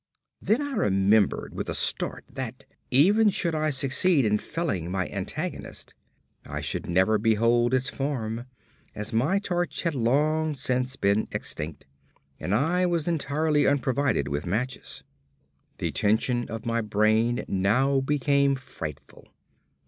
Then 0.41 0.63
I 0.63 0.71
remembered 0.73 1.53
with 1.53 1.69
a 1.69 1.75
start 1.75 2.25
that, 2.33 2.63
even 2.89 3.29
should 3.29 3.53
I 3.53 3.69
succeed 3.69 4.25
in 4.25 4.39
felling 4.39 4.89
my 4.89 5.07
antagonist, 5.07 5.93
I 6.43 6.59
should 6.59 6.89
never 6.89 7.19
behold 7.19 7.71
its 7.75 7.87
form, 7.87 8.45
as 8.95 9.13
my 9.13 9.37
torch 9.37 9.83
had 9.83 9.93
long 9.93 10.55
since 10.55 10.95
been 10.95 11.27
extinct, 11.31 11.85
and 12.39 12.55
I 12.55 12.87
was 12.87 13.07
entirely 13.07 13.67
unprovided 13.67 14.27
with 14.27 14.47
matches. 14.47 15.03
The 15.77 15.91
tension 15.91 16.49
on 16.49 16.61
my 16.65 16.81
brain 16.81 17.45
now 17.47 17.99
became 18.01 18.55
frightful. 18.55 19.27